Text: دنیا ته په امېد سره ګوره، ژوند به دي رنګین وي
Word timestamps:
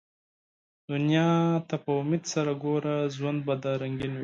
دنیا 0.89 1.29
ته 1.67 1.75
په 1.83 1.91
امېد 2.01 2.23
سره 2.33 2.51
ګوره، 2.63 2.95
ژوند 3.15 3.39
به 3.47 3.53
دي 3.61 3.73
رنګین 3.81 4.11
وي 4.15 4.19